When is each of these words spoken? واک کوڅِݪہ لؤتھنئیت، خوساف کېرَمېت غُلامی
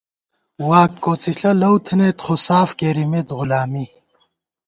واک 0.69 0.91
کوڅِݪہ 1.03 1.51
لؤتھنئیت، 1.61 2.17
خوساف 2.25 2.69
کېرَمېت 2.79 3.27
غُلامی 3.37 3.85